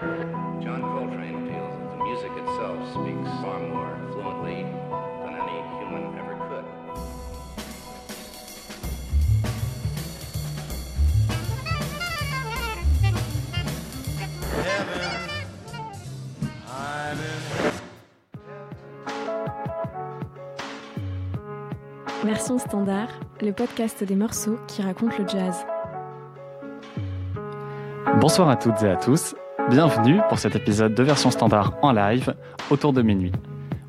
[0.00, 4.62] John Coltrane feels that the music itself speaks far more fluently
[5.24, 6.64] than any human ever could.
[22.24, 23.08] Version standard,
[23.40, 25.66] le podcast des morceaux qui racontent le jazz.
[28.20, 29.34] Bonsoir à toutes et à tous,
[29.68, 32.34] bienvenue pour cet épisode de version standard en live
[32.70, 33.32] autour de minuit.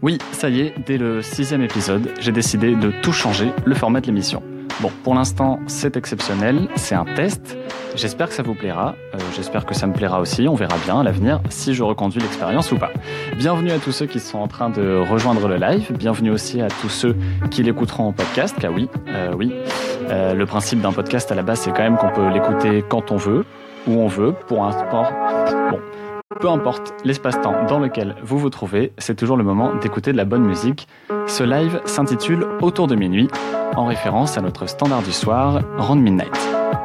[0.01, 4.01] Oui, ça y est, dès le sixième épisode, j'ai décidé de tout changer, le format
[4.01, 4.43] de l'émission.
[4.81, 7.57] Bon, pour l'instant, c'est exceptionnel, c'est un test.
[7.95, 8.95] J'espère que ça vous plaira.
[9.13, 10.47] Euh, J'espère que ça me plaira aussi.
[10.47, 12.91] On verra bien à l'avenir si je reconduis l'expérience ou pas.
[13.37, 15.91] Bienvenue à tous ceux qui sont en train de rejoindre le live.
[15.97, 17.15] Bienvenue aussi à tous ceux
[17.51, 18.55] qui l'écouteront en podcast.
[18.59, 19.53] Car oui, euh, oui,
[20.09, 23.11] euh, le principe d'un podcast à la base, c'est quand même qu'on peut l'écouter quand
[23.11, 23.43] on veut,
[23.85, 25.11] où on veut, pour un sport.
[25.51, 25.79] Bon,
[26.39, 30.25] peu importe l'espace-temps dans lequel vous vous trouvez, c'est toujours le moment d'écouter de la
[30.25, 30.87] bonne musique.
[31.27, 33.27] Ce live s'intitule Autour de minuit,
[33.75, 36.37] en référence à notre standard du soir, Round Midnight.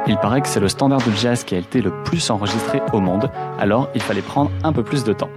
[0.07, 3.01] Il paraît que c'est le standard de jazz qui a été le plus enregistré au
[3.01, 5.31] monde, alors il fallait prendre un peu plus de temps.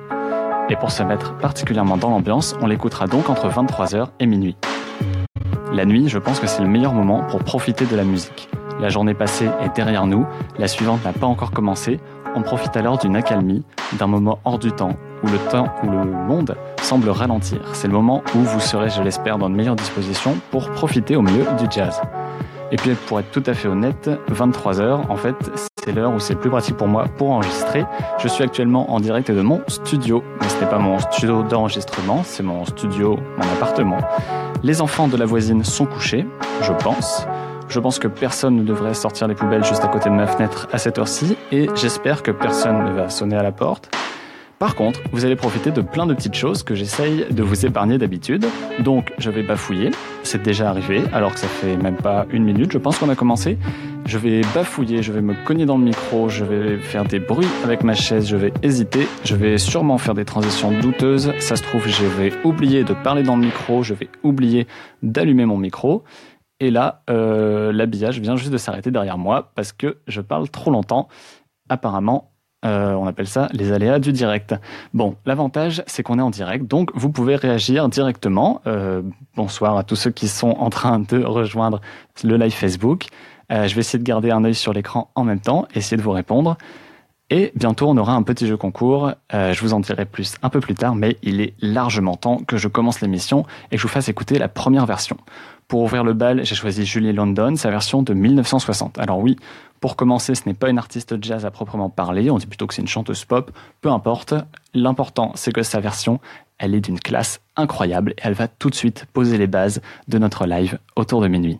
[0.69, 4.55] Et pour se mettre particulièrement dans l'ambiance, on l'écoutera donc entre 23h et minuit.
[5.73, 8.49] La nuit, je pense que c'est le meilleur moment pour profiter de la musique.
[8.79, 10.25] La journée passée est derrière nous,
[10.59, 11.99] la suivante n'a pas encore commencé,
[12.35, 16.05] on profite alors d'une accalmie, d'un moment hors du temps, où le temps, où le
[16.05, 17.59] monde semble ralentir.
[17.73, 21.21] C'est le moment où vous serez, je l'espère, dans de meilleures dispositions pour profiter au
[21.21, 22.01] mieux du jazz.
[22.71, 25.35] Et puis pour être tout à fait honnête, 23h, en fait,
[25.83, 27.85] c'est l'heure où c'est plus pratique pour moi pour enregistrer.
[28.19, 32.23] Je suis actuellement en direct de mon studio, mais ce n'est pas mon studio d'enregistrement,
[32.25, 33.99] c'est mon studio, mon appartement.
[34.63, 36.25] Les enfants de la voisine sont couchés,
[36.61, 37.25] je pense.
[37.69, 40.67] Je pense que personne ne devrait sortir les poubelles juste à côté de ma fenêtre
[40.71, 43.89] à cette heure-ci, et j'espère que personne ne va sonner à la porte.
[44.57, 47.99] Par contre, vous allez profiter de plein de petites choses que j'essaye de vous épargner
[47.99, 48.47] d'habitude.
[48.79, 49.91] Donc, je vais bafouiller.
[50.23, 53.15] C'est déjà arrivé, alors que ça fait même pas une minute, je pense qu'on a
[53.15, 53.59] commencé.
[54.05, 57.47] Je vais bafouiller, je vais me cogner dans le micro, je vais faire des bruits
[57.63, 61.33] avec ma chaise, je vais hésiter, je vais sûrement faire des transitions douteuses.
[61.39, 64.65] Ça se trouve, je vais oublier de parler dans le micro, je vais oublier
[65.03, 66.03] d'allumer mon micro.
[66.59, 70.71] Et là, euh, l'habillage vient juste de s'arrêter derrière moi parce que je parle trop
[70.71, 71.07] longtemps.
[71.69, 72.31] Apparemment,
[72.65, 74.55] euh, on appelle ça les aléas du direct.
[74.93, 78.61] Bon, l'avantage, c'est qu'on est en direct, donc vous pouvez réagir directement.
[78.65, 79.03] Euh,
[79.35, 81.79] bonsoir à tous ceux qui sont en train de rejoindre
[82.23, 83.05] le live Facebook.
[83.49, 86.11] Je vais essayer de garder un œil sur l'écran en même temps, essayer de vous
[86.11, 86.57] répondre.
[87.29, 89.13] Et bientôt, on aura un petit jeu concours.
[89.31, 92.57] Je vous en dirai plus un peu plus tard, mais il est largement temps que
[92.57, 95.15] je commence l'émission et que je vous fasse écouter la première version.
[95.67, 98.99] Pour ouvrir le bal, j'ai choisi Julie London, sa version de 1960.
[98.99, 99.35] Alors oui,
[99.81, 102.73] pour commencer, ce n'est pas une artiste jazz à proprement parler, on dit plutôt que
[102.73, 103.51] c'est une chanteuse pop,
[103.81, 104.33] peu importe.
[104.73, 106.21] L'important, c'est que sa version,
[106.57, 110.17] elle est d'une classe incroyable et elle va tout de suite poser les bases de
[110.17, 111.59] notre live autour de minuit.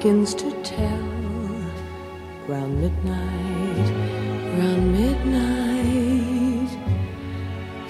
[0.00, 1.08] Begins to tell
[2.48, 3.88] round midnight,
[4.56, 6.70] round midnight.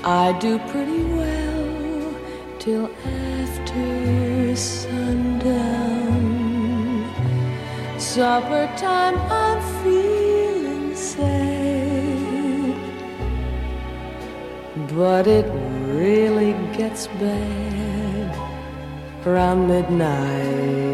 [0.03, 2.15] I do pretty well
[2.59, 6.25] till after sundown.
[8.00, 12.75] Supper time, I'm feeling sad,
[14.97, 15.47] but it
[15.94, 18.37] really gets bad
[19.25, 20.90] around midnight.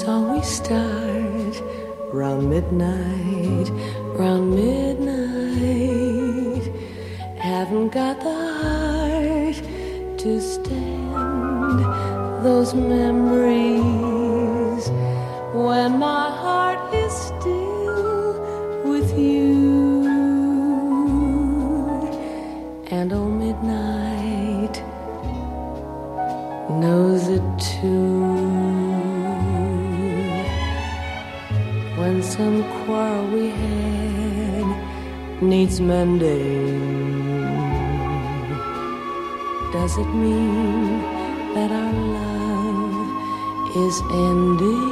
[0.00, 1.62] Memories always start
[2.12, 3.68] round midnight,
[4.18, 5.12] round midnight.
[7.36, 9.56] Haven't got the heart
[10.18, 11.84] to stand
[12.44, 13.70] those memories
[15.52, 16.29] when my
[35.70, 36.80] needs mending,
[39.72, 41.00] does it mean
[41.54, 42.96] that our love
[43.76, 44.89] is ending?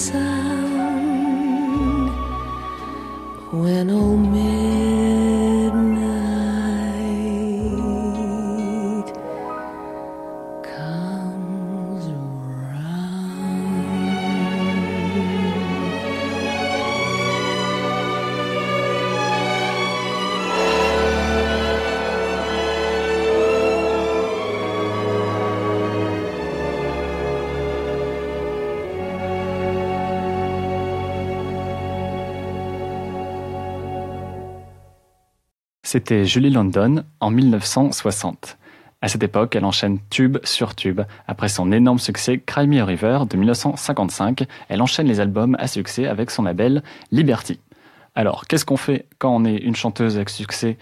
[0.00, 0.80] Sound
[3.52, 5.39] when oh midnight
[35.92, 38.58] C'était Julie London en 1960.
[39.02, 41.00] À cette époque, elle enchaîne tube sur tube.
[41.26, 45.66] Après son énorme succès Cry Me a River de 1955, elle enchaîne les albums à
[45.66, 47.58] succès avec son label Liberty.
[48.14, 50.78] Alors, qu'est-ce qu'on fait quand on est une chanteuse avec succès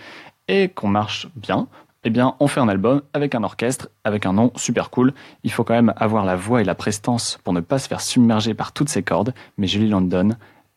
[0.46, 1.68] et qu'on marche bien?
[2.04, 5.14] Eh bien, on fait un album avec un orchestre, avec un nom super cool.
[5.42, 8.02] Il faut quand même avoir la voix et la prestance pour ne pas se faire
[8.02, 10.36] submerger par toutes ces cordes, mais Julie London,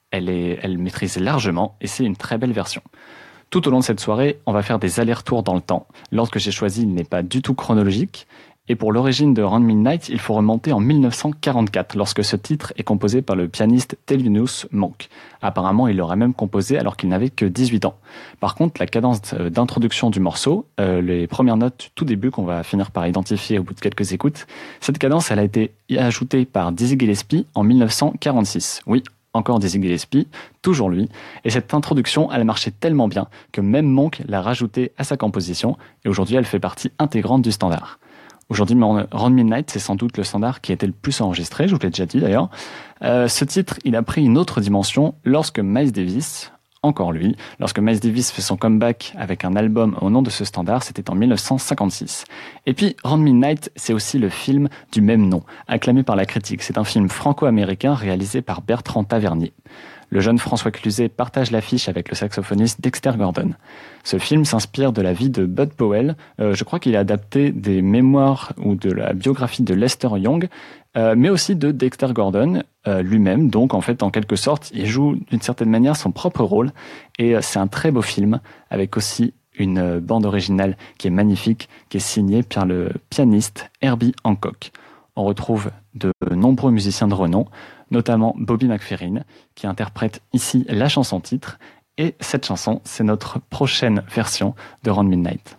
[0.10, 2.82] elle, maîtrise largement et c'est une très belle version.
[3.52, 5.86] Tout au long de cette soirée, on va faire des allers-retours dans le temps.
[6.14, 8.26] L'ordre que j'ai choisi n'est pas du tout chronologique.
[8.70, 12.84] Et pour l'origine de Round Midnight, il faut remonter en 1944, lorsque ce titre est
[12.84, 15.10] composé par le pianiste Thelonious Monk.
[15.42, 17.96] Apparemment, il l'aurait même composé alors qu'il n'avait que 18 ans.
[18.40, 22.46] Par contre, la cadence euh, d'introduction du morceau, euh, les premières notes tout début qu'on
[22.46, 24.48] va finir par identifier au bout de quelques écoutes,
[24.80, 28.84] cette cadence, elle a été ajoutée par Dizzy Gillespie en 1946.
[28.88, 29.04] Oui,
[29.34, 30.28] encore Dizzy Gillespie,
[30.62, 31.10] toujours lui.
[31.44, 35.18] Et cette introduction, elle a marché tellement bien que même Monk l'a rajoutée à sa
[35.18, 38.00] composition, et aujourd'hui elle fait partie intégrante du standard.
[38.50, 41.74] Aujourd'hui, Round Midnight, c'est sans doute le standard qui a été le plus enregistré, je
[41.74, 42.50] vous l'ai déjà dit d'ailleurs.
[43.02, 46.52] Euh, ce titre, il a pris une autre dimension lorsque Miles Davis,
[46.84, 50.46] encore lui, lorsque Miles Davis fait son comeback avec un album au nom de ce
[50.46, 52.26] standard, c'était en 1956.
[52.66, 56.64] Et puis, Round Midnight, c'est aussi le film du même nom, acclamé par la critique.
[56.64, 59.54] C'est un film franco-américain réalisé par Bertrand Tavernier.
[60.12, 63.52] Le jeune François Cluzet partage l'affiche avec le saxophoniste Dexter Gordon.
[64.04, 66.18] Ce film s'inspire de la vie de Bud Powell.
[66.42, 70.50] Euh, je crois qu'il a adapté des mémoires ou de la biographie de Lester Young,
[70.98, 73.50] euh, mais aussi de Dexter Gordon euh, lui-même.
[73.50, 76.74] Donc, en fait, en quelque sorte, il joue d'une certaine manière son propre rôle.
[77.18, 81.98] Et c'est un très beau film avec aussi une bande originale qui est magnifique, qui
[81.98, 84.74] est signée par le pianiste Herbie Hancock.
[85.16, 87.46] On retrouve de nombreux musiciens de renom,
[87.90, 89.24] notamment Bobby McFerrin,
[89.56, 91.60] qui interprète ici la chanson titre.
[91.98, 95.58] Et cette chanson, c'est notre prochaine version de Round Midnight.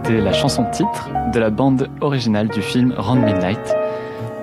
[0.00, 3.58] C'était la chanson titre de la bande originale du film Round Midnight.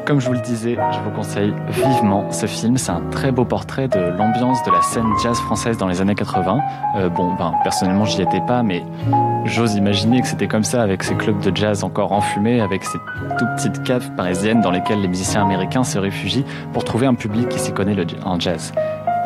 [0.06, 2.78] Comme je vous le disais, je vous conseille vivement ce film.
[2.78, 6.14] C'est un très beau portrait de l'ambiance de la scène jazz française dans les années
[6.14, 6.60] 80.
[6.98, 8.84] Euh, bon, ben, personnellement, j'y étais pas, mais
[9.46, 13.00] j'ose imaginer que c'était comme ça avec ces clubs de jazz encore enfumés, avec ces
[13.40, 16.44] toutes petites caves parisiennes dans lesquelles les musiciens américains se réfugient
[16.74, 17.96] pour trouver un public qui s'y connaît
[18.26, 18.74] en jazz.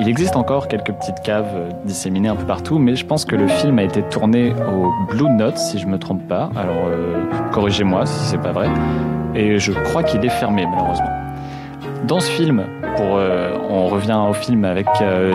[0.01, 3.35] Il existe encore quelques petites caves euh, disséminées un peu partout, mais je pense que
[3.35, 6.49] le film a été tourné au Blue Note, si je me trompe pas.
[6.55, 8.69] Alors, euh, corrigez-moi si c'est pas vrai.
[9.35, 11.09] Et je crois qu'il est fermé, malheureusement.
[12.07, 12.63] Dans ce film,
[13.01, 14.87] euh, on revient au film avec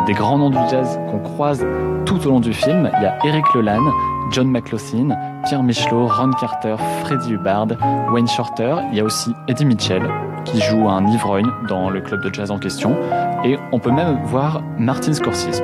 [0.06, 1.64] des grands noms du jazz qu'on croise
[2.06, 2.90] tout au long du film.
[2.96, 3.84] Il y a Eric Leland,
[4.30, 7.68] John McLaughlin, Pierre Michelot, Ron Carter, Freddie Hubbard,
[8.12, 8.76] Wayne Shorter.
[8.90, 10.02] Il y a aussi Eddie Mitchell
[10.44, 12.96] qui joue un ivrogne dans le club de jazz en question.
[13.44, 15.62] Et on peut même voir Martin Scorsese.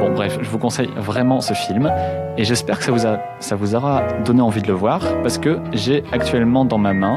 [0.00, 1.92] Bon bref, je vous conseille vraiment ce film
[2.36, 5.58] et j'espère que ça vous, ça vous aura donné envie de le voir parce que
[5.72, 7.16] j'ai actuellement dans ma main,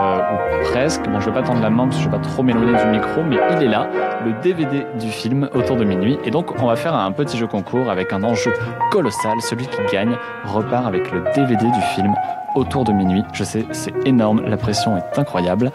[0.00, 2.22] euh, ou presque, bon je vais pas tendre la main parce que je vais pas
[2.22, 3.88] trop m'éloigner du micro, mais il est là,
[4.24, 6.18] le DVD du film autour de minuit.
[6.24, 8.52] Et donc on va faire un petit jeu concours avec un enjeu
[8.90, 9.40] colossal.
[9.40, 12.14] Celui qui gagne repart avec le DVD du film
[12.54, 13.24] autour de minuit.
[13.32, 15.70] Je sais, c'est énorme, la pression est incroyable.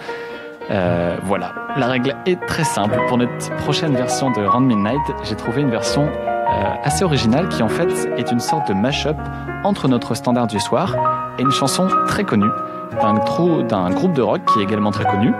[0.69, 2.97] Euh, voilà, la règle est très simple.
[3.07, 7.63] Pour notre prochaine version de Round Midnight, j'ai trouvé une version euh, assez originale qui
[7.63, 9.17] en fait est une sorte de mash-up
[9.63, 10.95] entre notre standard du soir
[11.39, 12.49] et une chanson très connue
[12.91, 15.33] d'un groupe de rock qui est également très connu.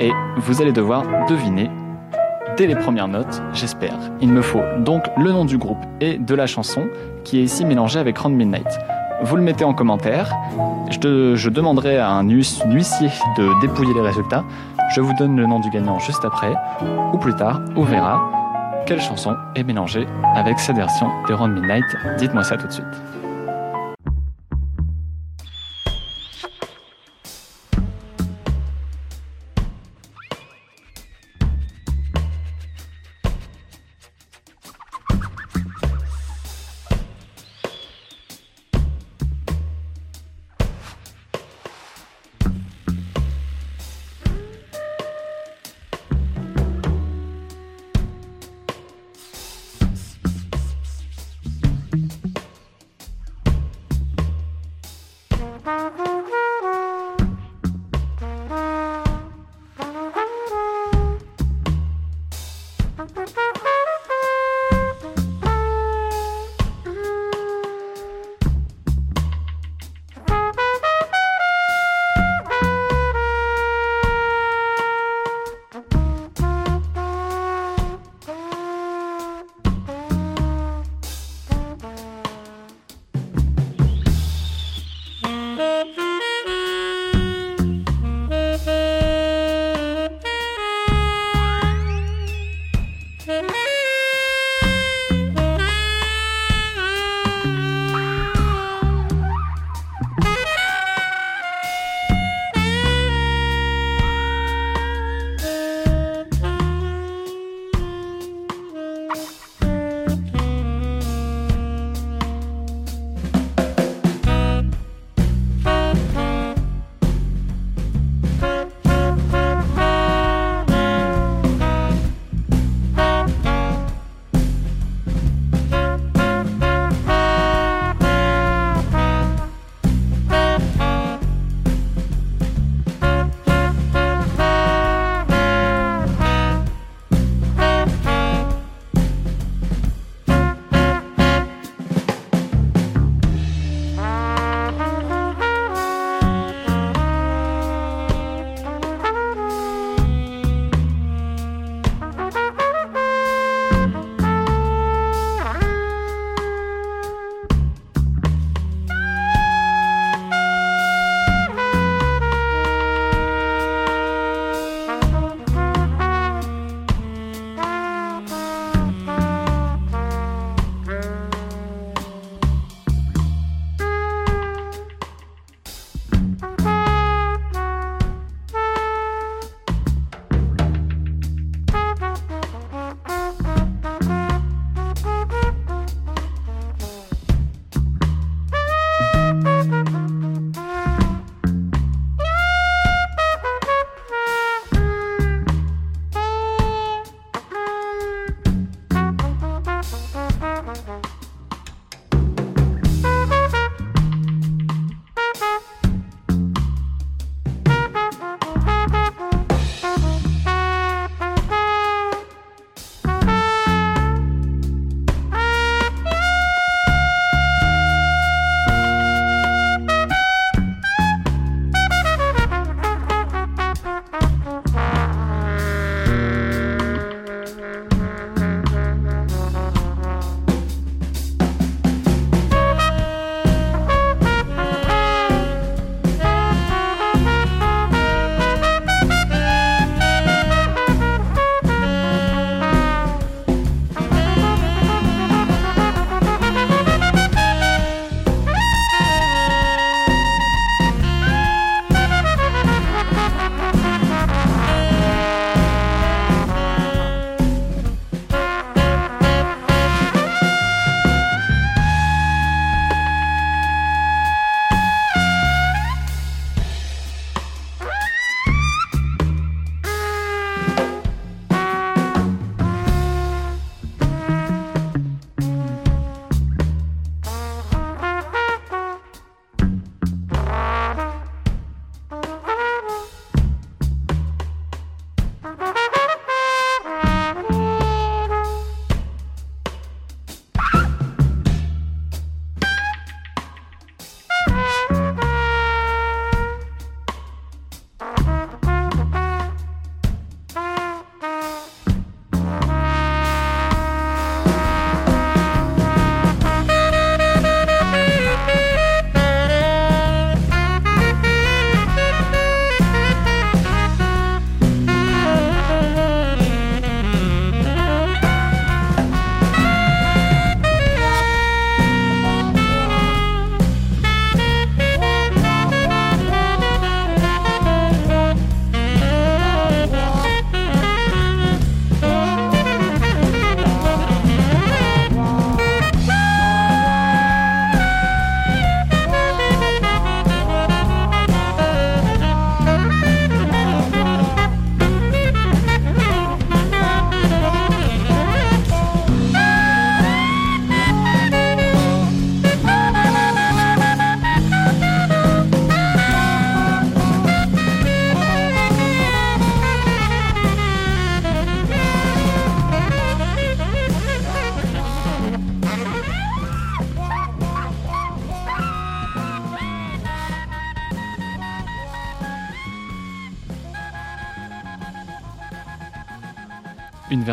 [0.00, 1.70] Et vous allez devoir deviner
[2.56, 3.98] dès les premières notes, j'espère.
[4.20, 6.86] Il me faut donc le nom du groupe et de la chanson
[7.24, 8.68] qui est ici mélangé avec Round Midnight
[9.22, 10.34] vous le mettez en commentaire.
[10.90, 14.44] Je, demanderai à un huissier de dépouiller les résultats.
[14.94, 16.54] Je vous donne le nom du gagnant juste après,
[17.12, 18.20] ou plus tard, on verra
[18.86, 21.84] quelle chanson est mélangée avec cette version de Round Midnight.
[22.18, 22.86] Dites-moi ça tout de suite.
[62.96, 63.45] Bye.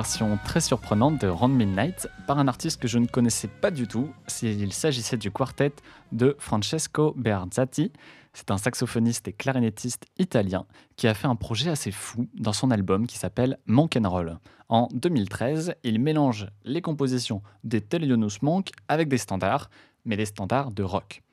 [0.03, 3.87] Version très surprenante de Round Midnight par un artiste que je ne connaissais pas du
[3.87, 4.09] tout.
[4.41, 5.71] Il s'agissait du quartet
[6.11, 7.89] de Francesco Bearzati.
[8.33, 10.65] C'est un saxophoniste et clarinettiste italien
[10.97, 14.39] qui a fait un projet assez fou dans son album qui s'appelle Monk Roll.
[14.67, 19.69] En 2013, il mélange les compositions des Thelonious Monk avec des standards,
[20.03, 21.23] mais des standards de rock.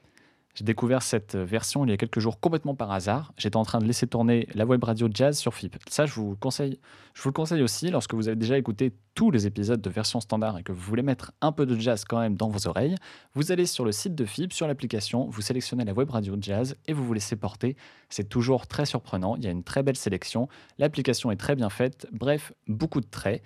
[0.54, 3.32] J'ai découvert cette version il y a quelques jours complètement par hasard.
[3.36, 5.76] J'étais en train de laisser tourner la web radio jazz sur FIP.
[5.88, 6.80] Ça, je vous, conseille,
[7.14, 10.20] je vous le conseille aussi lorsque vous avez déjà écouté tous les épisodes de version
[10.20, 12.96] standard et que vous voulez mettre un peu de jazz quand même dans vos oreilles.
[13.34, 16.76] Vous allez sur le site de FIP, sur l'application, vous sélectionnez la web radio jazz
[16.88, 17.76] et vous vous laissez porter.
[18.08, 19.36] C'est toujours très surprenant.
[19.36, 20.48] Il y a une très belle sélection.
[20.78, 22.08] L'application est très bien faite.
[22.12, 23.42] Bref, beaucoup de traits.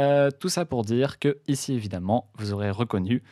[0.00, 3.22] Euh, tout ça pour dire que ici, évidemment, vous aurez reconnu.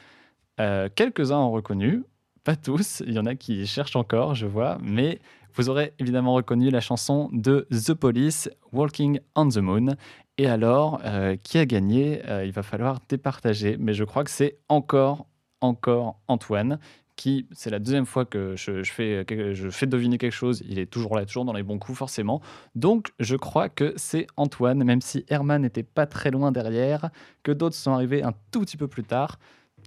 [0.60, 2.04] Euh, quelques-uns ont reconnu,
[2.48, 5.18] pas tous, il y en a qui cherchent encore, je vois, mais
[5.52, 9.96] vous aurez évidemment reconnu la chanson de The Police, Walking on the Moon.
[10.38, 12.22] Et alors, euh, qui a gagné?
[12.26, 15.26] Euh, Il va falloir départager, mais je crois que c'est encore,
[15.60, 16.78] encore Antoine,
[17.16, 20.86] qui, c'est la deuxième fois que je, fais, je fais deviner quelque chose, il est
[20.86, 22.40] toujours là, toujours dans les bons coups, forcément.
[22.74, 27.10] Donc, je crois que c'est Antoine, même si Herman n'était pas très loin derrière,
[27.42, 29.38] que d'autres sont arrivés un tout petit peu plus tard.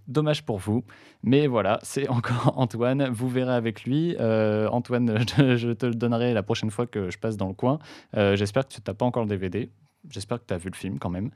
[0.08, 0.84] Dommage pour vous.
[1.24, 3.10] Mais voilà, c'est encore Antoine.
[3.10, 4.16] Vous verrez avec lui.
[4.20, 7.80] Euh, Antoine, je, te le donnerai la prochaine fois que je passe dans le coin.
[8.18, 9.70] Euh, j'espère que tu n'as pas encore le DVD.
[10.10, 11.30] J'espère que tu as vu le film quand même.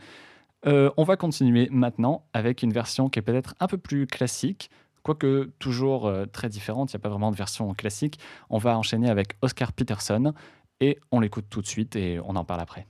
[0.65, 4.71] Euh, on va continuer maintenant avec une version qui est peut-être un peu plus classique,
[5.03, 6.91] quoique toujours très différente.
[6.91, 8.19] Il n'y a pas vraiment de version classique.
[8.49, 10.33] On va enchaîner avec Oscar Peterson
[10.79, 12.87] et on l'écoute tout de suite et on en parle après.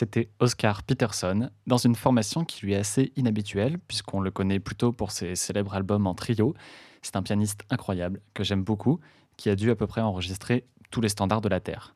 [0.00, 4.92] C'était Oscar Peterson, dans une formation qui lui est assez inhabituelle, puisqu'on le connaît plutôt
[4.92, 6.54] pour ses célèbres albums en trio.
[7.02, 8.98] C'est un pianiste incroyable, que j'aime beaucoup,
[9.36, 11.94] qui a dû à peu près enregistrer tous les standards de la Terre.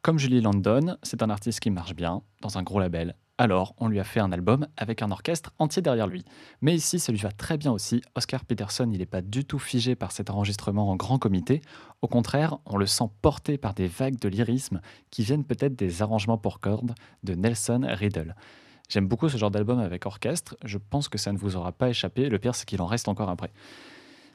[0.00, 3.88] Comme Julie Landon, c'est un artiste qui marche bien, dans un gros label, alors, on
[3.88, 6.24] lui a fait un album avec un orchestre entier derrière lui.
[6.60, 8.02] Mais ici, ça lui va très bien aussi.
[8.14, 11.62] Oscar Peterson, il n'est pas du tout figé par cet enregistrement en grand comité.
[12.02, 16.02] Au contraire, on le sent porté par des vagues de lyrisme qui viennent peut-être des
[16.02, 18.36] arrangements pour cordes de Nelson Riddle.
[18.88, 20.54] J'aime beaucoup ce genre d'album avec orchestre.
[20.64, 22.28] Je pense que ça ne vous aura pas échappé.
[22.28, 23.50] Le pire, c'est qu'il en reste encore après.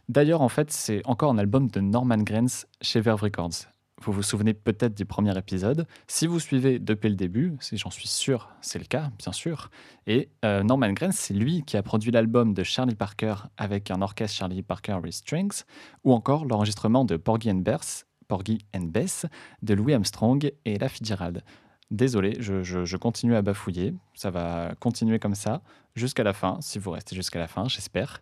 [0.10, 3.68] D'ailleurs, en fait, c'est encore un album de Norman Granz chez Verve Records.
[4.04, 5.88] Vous vous souvenez peut-être du premier épisode.
[6.06, 9.72] Si vous suivez depuis le début, si j'en suis sûr, c'est le cas, bien sûr.
[10.06, 14.02] Et euh, Norman Granz, c'est lui qui a produit l'album de Charlie Parker avec un
[14.04, 15.64] orchestre Charlie Parker with Strings,
[16.04, 19.26] ou encore l'enregistrement de Porgy and Bess, Porgy and Bess
[19.64, 21.44] de Louis Armstrong et La Fitzgerald.
[21.90, 23.96] Désolé, je, continue à bafouiller.
[24.14, 25.62] Ça va continuer comme ça
[25.96, 28.22] jusqu'à la fin, si vous restez jusqu'à la fin, j'espère.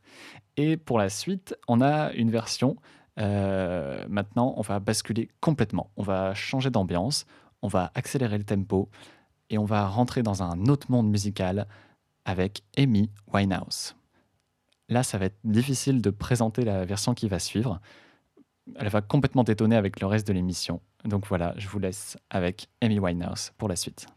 [0.56, 2.78] Et pour la suite, on a une version
[3.20, 5.92] euh, maintenant, on va basculer complètement.
[5.96, 7.26] On va changer d'ambiance,
[7.62, 8.90] on va accélérer le tempo
[9.50, 11.68] et on va rentrer dans un autre monde musical
[12.26, 13.96] avec Amy Winehouse.
[14.90, 17.80] Là, ça va être difficile de présenter la version qui va suivre.
[18.76, 20.82] Elle va complètement détonner avec le reste de l'émission.
[21.04, 24.08] Donc voilà, je vous laisse avec Amy Winehouse pour la suite.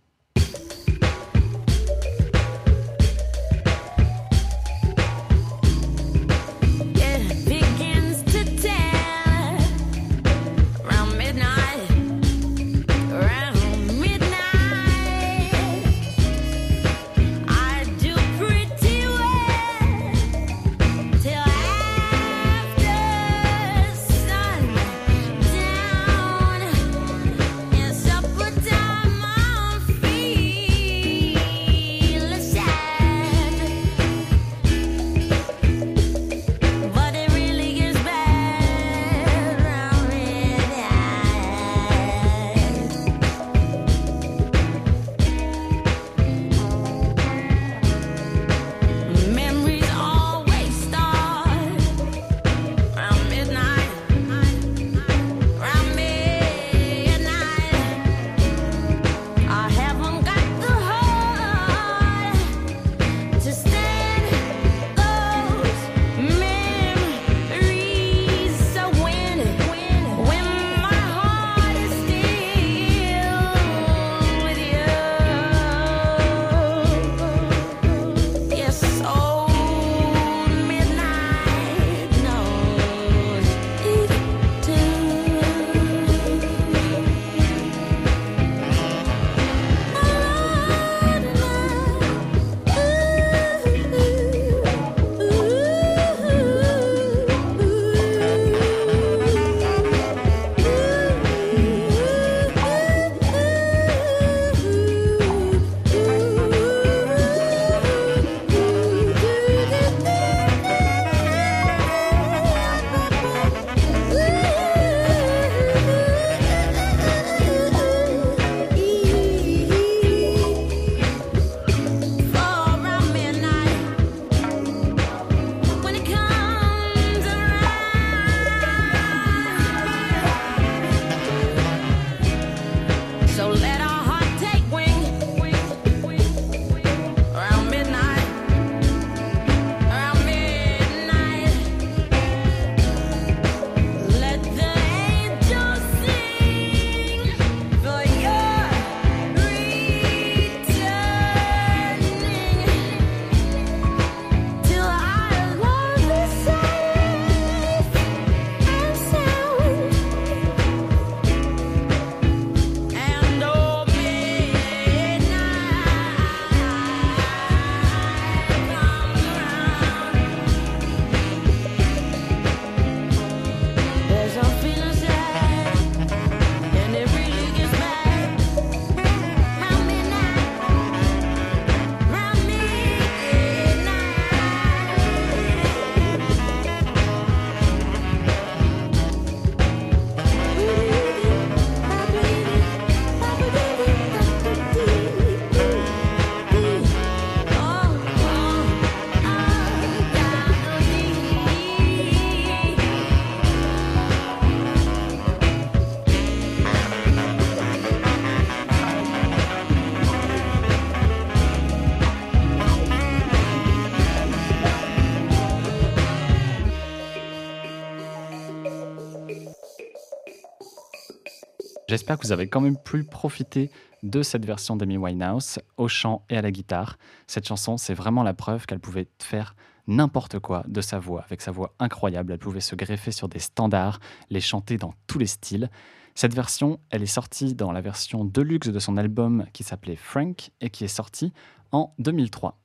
[221.89, 223.71] J'espère que vous avez quand même pu profiter
[224.03, 226.99] de cette version d'Amy Winehouse au chant et à la guitare.
[227.27, 231.41] Cette chanson, c'est vraiment la preuve qu'elle pouvait faire n'importe quoi de sa voix, avec
[231.41, 232.35] sa voix incroyable.
[232.35, 235.71] Elle pouvait se greffer sur des standards, les chanter dans tous les styles.
[236.15, 240.51] Cette version, elle est sortie dans la version deluxe de son album qui s'appelait Frank
[240.61, 241.33] et qui est sortie
[241.73, 242.59] en 2003.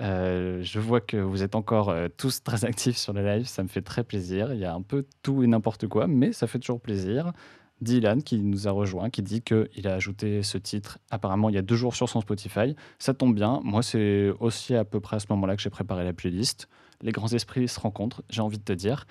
[0.00, 3.62] Euh, je vois que vous êtes encore euh, tous très actifs sur le live, ça
[3.62, 4.52] me fait très plaisir.
[4.52, 7.32] Il y a un peu tout et n'importe quoi, mais ça fait toujours plaisir.
[7.82, 11.58] Dylan qui nous a rejoint, qui dit qu'il a ajouté ce titre apparemment il y
[11.58, 12.76] a deux jours sur son Spotify.
[12.98, 16.04] Ça tombe bien, moi c'est aussi à peu près à ce moment-là que j'ai préparé
[16.04, 16.68] la playlist.
[17.02, 19.06] Les grands esprits se rencontrent, j'ai envie de te dire.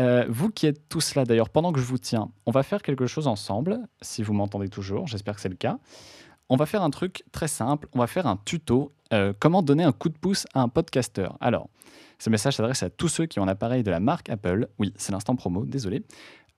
[0.00, 2.82] Euh, vous qui êtes tous là d'ailleurs, pendant que je vous tiens, on va faire
[2.82, 5.78] quelque chose ensemble, si vous m'entendez toujours, j'espère que c'est le cas.
[6.48, 9.84] On va faire un truc très simple, on va faire un tuto, euh, comment donner
[9.84, 11.36] un coup de pouce à un podcasteur.
[11.40, 11.68] Alors,
[12.18, 14.92] ce message s'adresse à tous ceux qui ont un appareil de la marque Apple, oui,
[14.96, 16.02] c'est l'instant promo, désolé,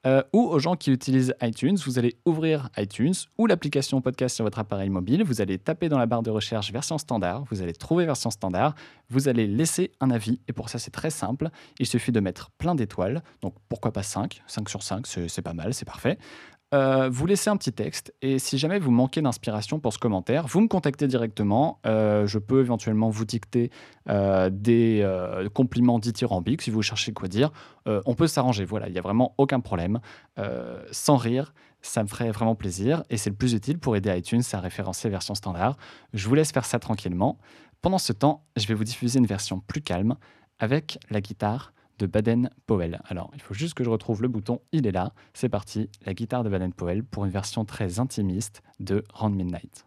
[0.06, 1.76] euh, ou aux gens qui utilisent iTunes.
[1.84, 5.24] Vous allez ouvrir iTunes ou l'application podcast sur votre appareil mobile.
[5.24, 7.44] Vous allez taper dans la barre de recherche version standard.
[7.50, 8.74] Vous allez trouver version standard.
[9.10, 10.38] Vous allez laisser un avis.
[10.46, 11.50] Et pour ça, c'est très simple.
[11.80, 13.22] Il suffit de mettre plein d'étoiles.
[13.42, 16.18] Donc pourquoi pas 5 5 sur 5, c'est pas mal, c'est parfait.
[16.74, 20.48] Euh, vous laissez un petit texte et si jamais vous manquez d'inspiration pour ce commentaire,
[20.48, 21.78] vous me contactez directement.
[21.86, 23.70] Euh, je peux éventuellement vous dicter
[24.08, 25.06] euh, des
[25.54, 27.52] compliments dithyrambiques si vous cherchez quoi dire.
[27.86, 30.00] on peut s'arranger, voilà, il n'y a vraiment aucun problème.
[30.90, 34.42] sans rire, ça me ferait vraiment plaisir et c'est le plus utile pour aider iTunes
[34.52, 35.76] à référencer version standard.
[36.14, 37.38] Je vous laisse faire ça tranquillement.
[37.80, 40.16] Pendant ce temps, je vais vous diffuser une version plus calme
[40.58, 43.00] avec la guitare de Baden-Powell.
[43.04, 45.12] Alors, il faut juste que je retrouve le bouton, il est là.
[45.34, 49.86] C'est parti, la guitare de Baden-Powell pour une version très intimiste de Round Midnight.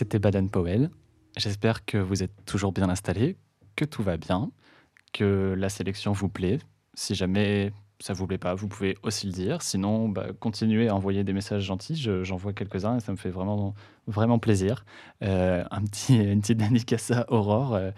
[0.00, 0.88] C'était Baden Powell.
[1.36, 3.36] J'espère que vous êtes toujours bien installés,
[3.76, 4.50] que tout va bien,
[5.12, 6.58] que la sélection vous plaît.
[6.94, 9.60] Si jamais ça vous plaît pas, vous pouvez aussi le dire.
[9.60, 11.96] Sinon, bah, continuez à envoyer des messages gentils.
[11.96, 13.74] Je- J'en vois quelques-uns et ça me fait vraiment,
[14.06, 14.86] vraiment plaisir.
[15.22, 17.90] Euh, un petit, une petite dédicace à Aurore, euh,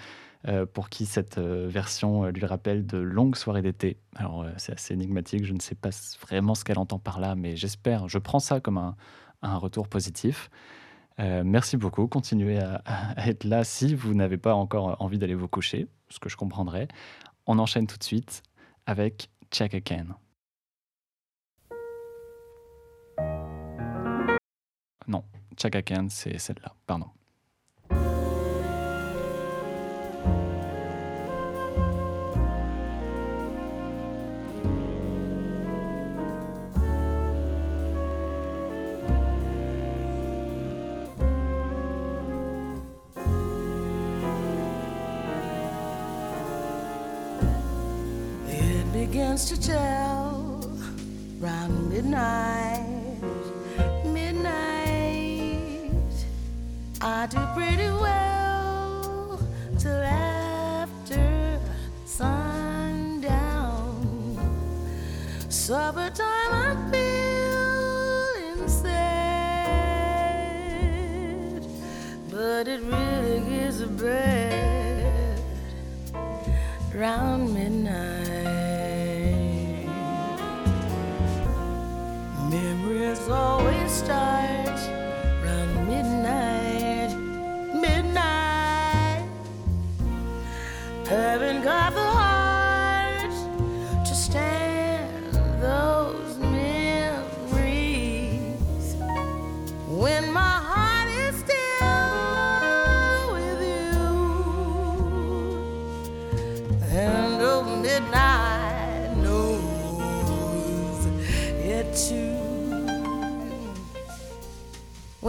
[0.49, 3.97] euh, pour qui cette version lui rappelle de longues soirées d'été.
[4.17, 5.45] Alors, c'est assez énigmatique.
[5.45, 5.91] Je ne sais pas
[6.21, 8.97] vraiment ce qu'elle entend par là, mais j'espère, je prends ça comme un,
[9.43, 10.51] un retour positif.
[11.21, 12.07] Euh, merci beaucoup.
[12.09, 16.19] Continuez à, à être là si vous n'avez pas encore envie d'aller vous coucher, ce
[16.19, 16.89] que je comprendrais.
[17.47, 18.43] On enchaîne tout de suite
[18.87, 20.17] avec Check Again.
[25.07, 25.25] Non,
[25.57, 27.09] Check Again, c'est celle-là, pardon.
[49.33, 50.61] Begins to tell
[51.41, 53.17] round midnight,
[54.05, 55.91] midnight.
[57.01, 59.41] I do pretty well
[59.79, 61.59] till after
[62.05, 62.37] sundown.
[65.49, 68.93] Supper time, I feel inside,
[72.31, 75.41] but it really gets bad
[76.95, 78.22] round midnight.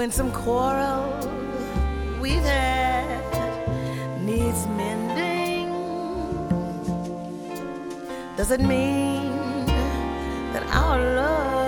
[0.03, 1.05] When some quarrel
[2.19, 3.23] we've had
[4.21, 5.69] needs mending,
[8.35, 9.65] does it mean
[10.51, 11.62] that our love's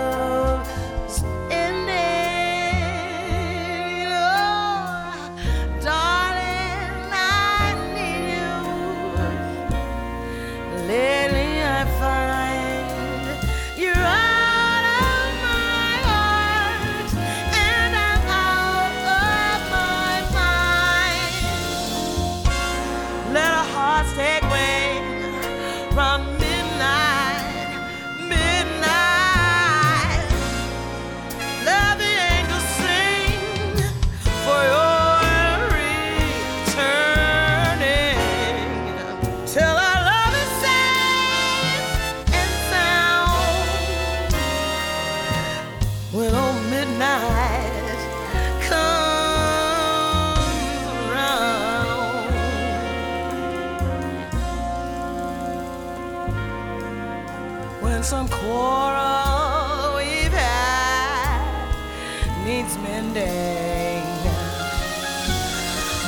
[62.56, 64.02] needs mending,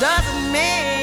[0.01, 0.98] doesn't mean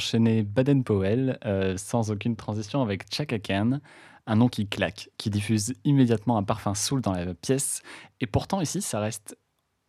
[0.00, 3.80] enchaîné Baden Powell euh, sans aucune transition avec Chaka Khan,
[4.26, 7.82] un nom qui claque, qui diffuse immédiatement un parfum soul dans la pièce.
[8.22, 9.36] Et pourtant, ici, ça reste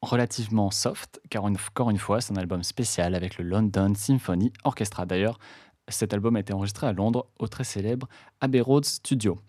[0.02, 5.06] relativement soft, car encore une fois, c'est un album spécial avec le London Symphony Orchestra.
[5.06, 5.40] D'ailleurs,
[5.88, 8.10] cet album a été enregistré à Londres au très célèbre
[8.42, 9.40] Abbey Road Studio.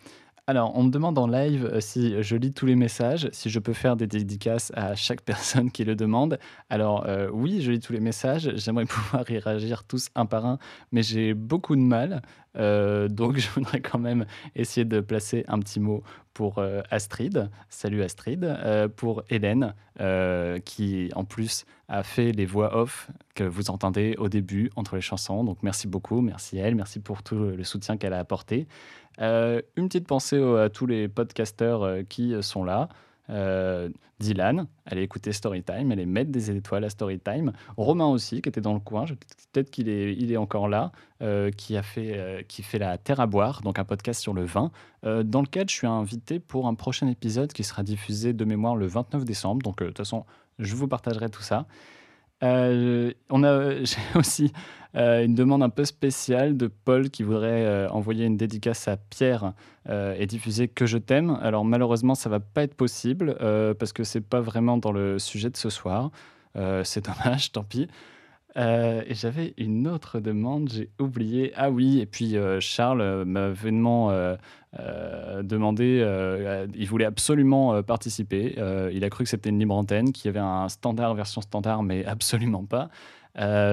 [0.48, 3.60] Alors, on me demande en live euh, si je lis tous les messages, si je
[3.60, 6.36] peux faire des dédicaces à chaque personne qui le demande.
[6.68, 8.50] Alors, euh, oui, je lis tous les messages.
[8.56, 10.58] J'aimerais pouvoir y réagir tous un par un,
[10.90, 12.22] mais j'ai beaucoup de mal.
[12.56, 16.02] Euh, donc, je voudrais quand même essayer de placer un petit mot
[16.34, 17.50] pour euh, Astrid.
[17.68, 18.44] Salut Astrid.
[18.44, 19.74] Euh, pour Hélène,
[20.64, 25.02] qui en plus a fait les voix off que vous entendez au début entre les
[25.02, 25.44] chansons.
[25.44, 26.20] Donc, merci beaucoup.
[26.20, 26.74] Merci à elle.
[26.74, 28.66] Merci pour tout le soutien qu'elle a apporté.
[29.18, 32.88] Une petite pensée à tous les podcasteurs qui sont là.
[33.30, 33.88] Euh,
[34.22, 37.52] Dylan, allez écouter Storytime, allez mettre des étoiles à Storytime.
[37.76, 39.04] Romain aussi, qui était dans le coin,
[39.52, 40.92] peut-être qu'il est, il est encore là,
[41.22, 44.32] euh, qui, a fait, euh, qui fait La Terre à boire, donc un podcast sur
[44.32, 44.70] le vin,
[45.04, 48.76] euh, dans lequel je suis invité pour un prochain épisode qui sera diffusé de mémoire
[48.76, 49.62] le 29 décembre.
[49.62, 50.24] Donc, de toute façon,
[50.58, 51.66] je vous partagerai tout ça.
[52.42, 54.52] Euh, on a, j'ai aussi
[54.96, 58.96] euh, une demande un peu spéciale de Paul qui voudrait euh, envoyer une dédicace à
[58.96, 59.54] Pierre
[59.88, 61.38] euh, et diffuser Que je t'aime.
[61.42, 65.18] Alors malheureusement, ça va pas être possible euh, parce que c'est pas vraiment dans le
[65.18, 66.10] sujet de ce soir.
[66.56, 67.88] Euh, c'est dommage, tant pis.
[68.56, 71.52] Euh, et j'avais une autre demande, j'ai oublié.
[71.56, 74.12] Ah oui, et puis euh, Charles euh, m'a vainement
[75.42, 76.00] demandé,
[76.74, 78.54] il voulait absolument participer.
[78.92, 81.82] Il a cru que c'était une libre antenne, qu'il y avait un standard, version standard,
[81.82, 82.88] mais absolument pas.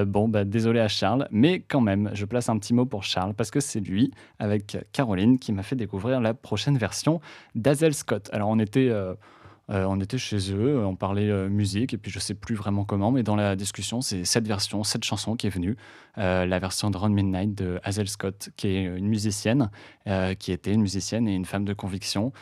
[0.06, 3.34] Bon, bah, désolé à Charles, mais quand même, je place un petit mot pour Charles
[3.34, 7.22] parce que c'est lui, avec Caroline, qui m'a fait découvrir la prochaine version
[7.56, 8.30] d'Azel Scott.
[8.34, 8.92] Alors, on était,
[9.70, 12.86] euh, on était chez eux, on parlait euh, musique, et puis je sais plus vraiment
[12.86, 15.78] comment, mais dans la discussion, c'est cette version, cette chanson qui est venue,
[16.18, 19.70] euh, la version de Ron Midnight de Hazel Scott, qui est une musicienne,
[20.40, 22.34] qui était une musicienne et une femme de conviction.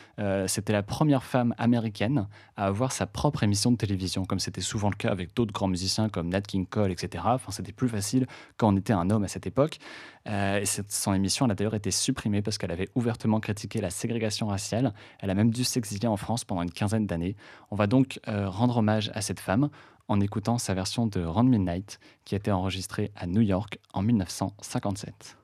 [0.46, 2.26] C'était la première femme américaine
[2.56, 5.68] à avoir sa propre émission de télévision, comme c'était souvent le cas avec d'autres grands
[5.68, 7.24] musiciens comme Nat King Cole, etc.
[7.26, 8.26] Enfin, c'était plus facile
[8.56, 9.78] quand on était un homme à cette époque.
[10.26, 13.80] Euh, et cette- son émission, elle a d'ailleurs été supprimée parce qu'elle avait ouvertement critiqué
[13.80, 14.92] la ségrégation raciale.
[15.20, 17.36] Elle a même dû s'exiler en France pendant une quinzaine d'années.
[17.70, 19.70] On va donc euh, rendre hommage à cette femme
[20.08, 24.02] en écoutant sa version de Round Midnight qui a été enregistrée à New York en
[24.02, 25.36] 1957.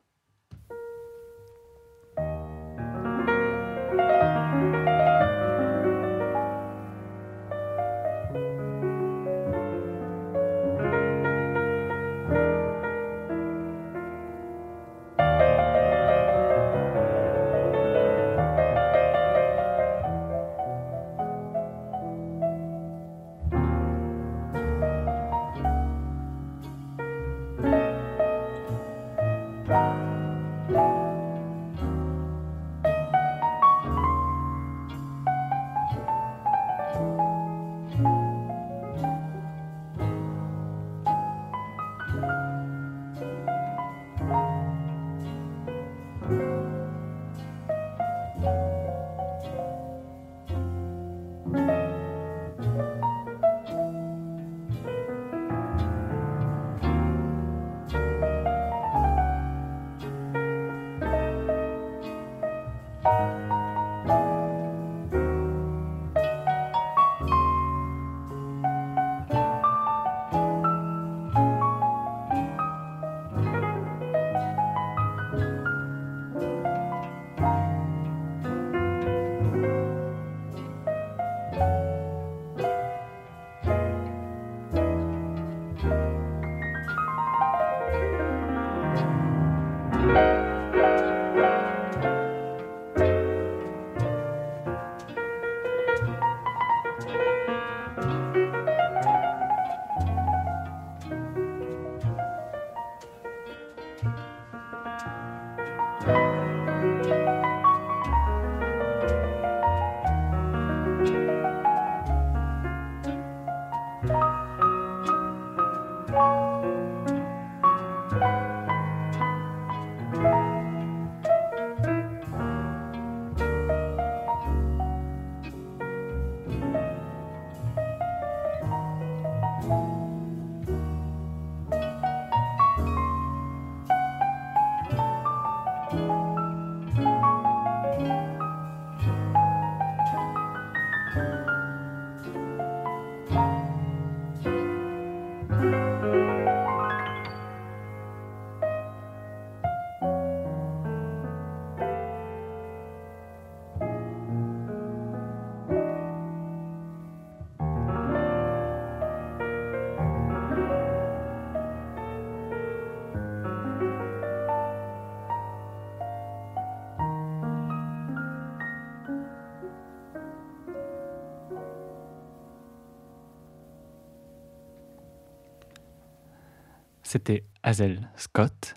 [177.15, 178.75] C'était Hazel Scott.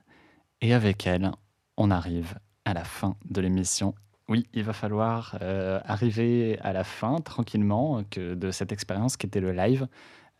[0.62, 1.32] Et avec elle,
[1.76, 2.36] on arrive
[2.66, 3.96] à la fin de l'émission.
[4.30, 9.26] Oui, il va falloir euh, arriver à la fin tranquillement que de cette expérience qui
[9.26, 9.88] était le live.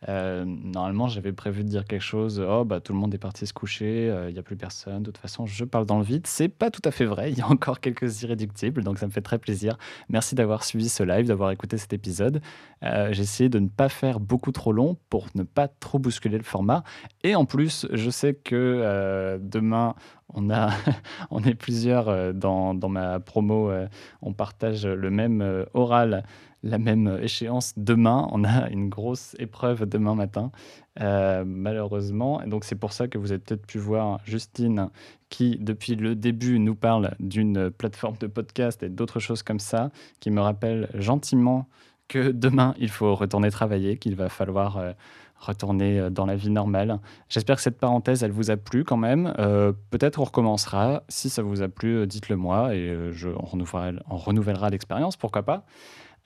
[0.06, 2.40] Euh, normalement, j'avais prévu de dire quelque chose.
[2.46, 5.02] Oh, bah, tout le monde est parti se coucher, euh, il n'y a plus personne.
[5.02, 6.26] De toute façon, je parle dans le vide.
[6.26, 7.32] C'est pas tout à fait vrai.
[7.32, 9.76] Il y a encore quelques irréductibles, donc ça me fait très plaisir.
[10.08, 12.40] Merci d'avoir suivi ce live, d'avoir écouté cet épisode.
[12.84, 16.38] Euh, J'ai essayé de ne pas faire beaucoup trop long pour ne pas trop bousculer
[16.38, 16.84] le format.
[17.24, 19.94] Et en plus, je sais que euh, demain,
[20.32, 20.70] on, a
[21.30, 23.72] on est plusieurs dans, dans ma promo.
[24.22, 26.22] on partage le même oral
[26.62, 28.28] la même échéance demain.
[28.32, 30.50] On a une grosse épreuve demain matin,
[31.00, 32.42] euh, malheureusement.
[32.42, 34.90] Et donc, c'est pour ça que vous avez peut-être pu voir Justine
[35.28, 39.90] qui, depuis le début, nous parle d'une plateforme de podcast et d'autres choses comme ça,
[40.20, 41.66] qui me rappelle gentiment
[42.08, 44.92] que demain, il faut retourner travailler, qu'il va falloir euh,
[45.38, 46.98] retourner euh, dans la vie normale.
[47.28, 49.32] J'espère que cette parenthèse, elle vous a plu quand même.
[49.90, 51.04] Peut-être on recommencera.
[51.08, 55.64] Si ça vous a plu, dites-le moi et je, on renouvellera l'expérience, pourquoi pas.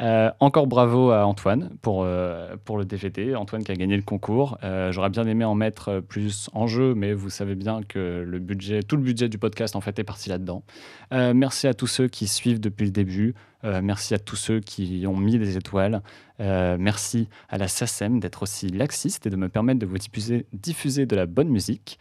[0.03, 3.37] Euh, encore bravo à Antoine pour, euh, pour le DVD.
[3.37, 4.59] Antoine qui a gagné le concours.
[4.65, 8.39] Euh, J'aurais bien aimé en mettre plus en jeu, mais vous savez bien que le
[8.41, 10.65] budget, tout le budget du podcast en fait est parti là-dedans.
[11.13, 13.35] Merci à tous ceux qui suivent depuis le début.
[13.63, 16.03] Merci à tous ceux qui ont mis des étoiles.
[16.39, 21.07] Merci à la SACEM d'être aussi laxiste et de me permettre de vous diffuser, diffuser
[21.07, 21.99] de la bonne musique.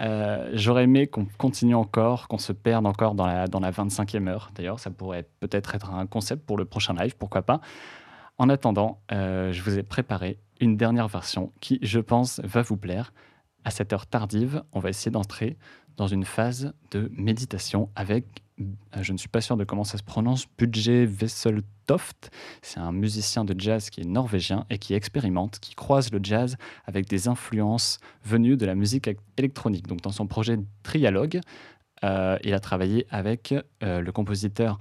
[0.00, 4.28] Euh, J'aurais aimé qu'on continue encore, qu'on se perde encore dans la, dans la 25e
[4.28, 4.50] heure.
[4.54, 7.60] D'ailleurs, ça pourrait peut-être être un concept pour le prochain live, pourquoi pas.
[8.38, 12.76] En attendant, euh, je vous ai préparé une dernière version qui, je pense, va vous
[12.76, 13.12] plaire.
[13.64, 15.56] À cette heure tardive, on va essayer d'entrer
[15.96, 18.24] dans une phase de méditation avec,
[18.60, 18.64] euh,
[19.02, 22.30] je ne suis pas sûr de comment ça se prononce, Budget Vesseltoft.
[22.62, 26.56] C'est un musicien de jazz qui est norvégien et qui expérimente, qui croise le jazz
[26.86, 29.86] avec des influences venues de la musique éc- électronique.
[29.86, 31.40] Donc dans son projet Trialogue,
[32.02, 34.78] euh, il a travaillé avec euh, le compositeur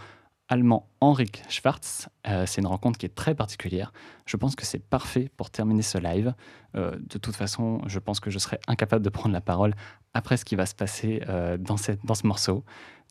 [0.50, 2.08] allemand Henrik Schwarz.
[2.28, 3.92] Euh, c'est une rencontre qui est très particulière.
[4.26, 6.34] Je pense que c'est parfait pour terminer ce live.
[6.76, 9.74] Euh, de toute façon, je pense que je serai incapable de prendre la parole
[10.14, 12.64] après ce qui va se passer euh, dans, cette- dans ce morceau.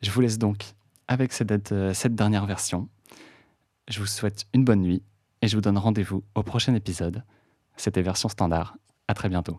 [0.02, 0.74] Je vous laisse donc
[1.08, 2.88] avec cette, cette dernière version.
[3.88, 5.02] Je vous souhaite une bonne nuit
[5.42, 7.24] et je vous donne rendez-vous au prochain épisode.
[7.76, 8.76] C'était version standard.
[9.08, 9.58] À très bientôt.